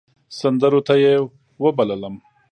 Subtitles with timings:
[0.39, 1.13] سندرو ته يې
[1.63, 2.15] وبللم.